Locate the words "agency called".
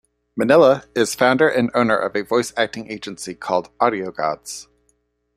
2.91-3.69